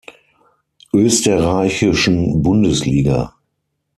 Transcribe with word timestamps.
Österreichischen 0.95 2.41
Bundesliga. 2.41 3.35